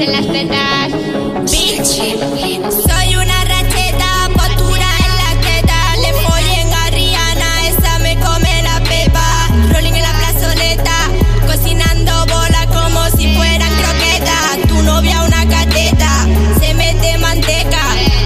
[0.00, 0.92] en las tetas.
[1.50, 5.96] Bitch, soy una racheta, postura en la teta.
[5.96, 9.48] Le follen a Rihanna, esa me come la pepa.
[9.72, 10.96] Rolling en la plazoleta,
[11.46, 14.68] cocinando bola como si fueran croquetas.
[14.68, 16.26] Tu novia una cateta,
[16.60, 17.82] se mete manteca.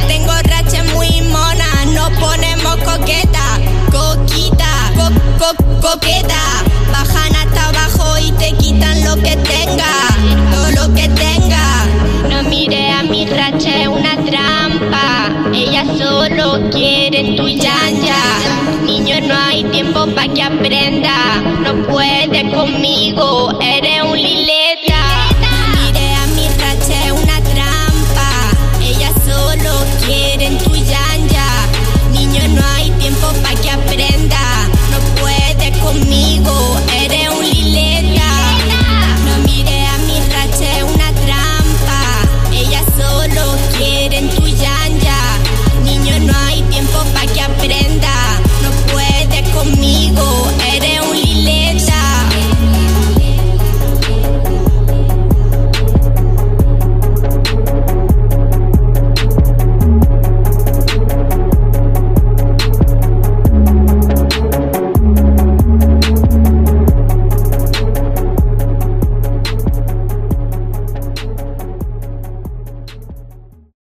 [0.06, 3.60] Tengo rachas muy monas, nos ponemos coqueta.
[3.91, 6.41] Coquita, co co coqueta.
[6.92, 9.57] Bajan hasta abajo y te quitan lo que te
[15.64, 18.20] ella solo quiere tu yaya.
[18.84, 21.42] Niño, no hay tiempo para que aprenda.
[21.62, 23.58] No puede conmigo,